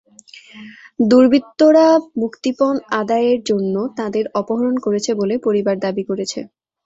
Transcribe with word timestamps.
দুর্বৃত্তরা 1.03 1.87
মুক্তিপণ 2.21 2.73
আদায়ের 2.99 3.39
জন্য 3.49 3.75
তাঁদের 3.97 4.25
অপহরণ 4.39 4.75
করেছে 4.85 5.11
বলে 5.19 5.35
পরিবার 5.45 5.75
দাবি 5.85 6.03
করেছে। 6.09 6.39